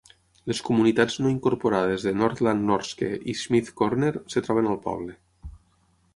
[0.51, 5.17] Les comunitats no incorporades de Northland, Norske i Schmidt Corner es troben al poble.